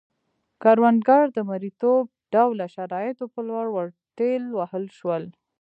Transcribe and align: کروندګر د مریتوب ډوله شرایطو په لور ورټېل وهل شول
کروندګر 0.61 1.23
د 1.35 1.37
مریتوب 1.49 2.03
ډوله 2.33 2.65
شرایطو 2.75 3.25
په 3.33 3.39
لور 3.47 3.65
ورټېل 3.75 4.43
وهل 4.57 4.85
شول 4.97 5.23